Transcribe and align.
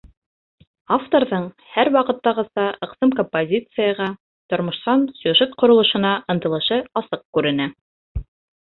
Авторҙың, 0.95 1.43
һәр 1.73 1.91
ваҡыттағыса, 1.97 2.65
ыҡсым 2.87 3.13
композицияға, 3.19 4.09
тормошсан 4.55 5.05
сюжет 5.23 5.57
ҡоролошона 5.63 6.19
ынтылышы 6.37 6.83
асыҡ 7.05 7.27
күренә. 7.39 7.73